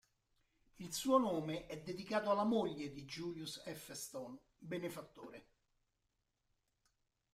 [0.79, 3.91] Il suo nome è dedicato alla moglie di Julius F.
[3.91, 5.47] Stone, benefattore.